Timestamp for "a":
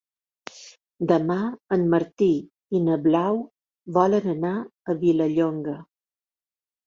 4.59-4.95